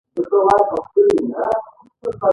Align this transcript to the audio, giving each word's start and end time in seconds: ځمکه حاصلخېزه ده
ځمکه 0.15 0.37
حاصلخېزه 0.47 1.47
ده 2.01 2.27